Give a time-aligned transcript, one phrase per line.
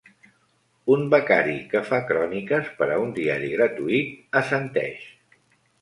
[0.93, 5.11] Un becari que fa cròniques per a un diari gratuït assenteix.